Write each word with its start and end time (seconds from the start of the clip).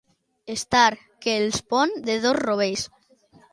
Estar 0.53 0.89
que 1.25 1.35
els 1.43 1.61
pon 1.75 1.95
de 2.09 2.17
dos 2.27 2.41
rovells. 2.41 2.89